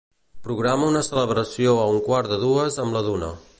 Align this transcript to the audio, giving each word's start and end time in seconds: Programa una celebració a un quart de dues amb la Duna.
Programa 0.45 0.87
una 0.93 1.03
celebració 1.09 1.77
a 1.83 1.85
un 1.97 2.01
quart 2.09 2.33
de 2.35 2.43
dues 2.47 2.81
amb 2.87 2.99
la 2.99 3.07
Duna. 3.11 3.33